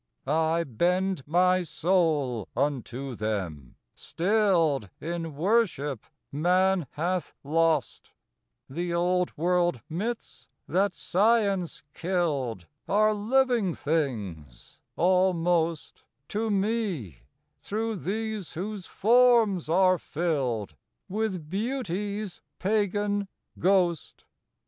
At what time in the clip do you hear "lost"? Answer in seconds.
7.43-8.09